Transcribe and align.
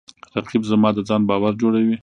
رقیب 0.35 0.61
زما 0.71 0.89
د 0.93 0.99
ځان 1.07 1.21
باور 1.29 1.53
جوړوي 1.61 1.95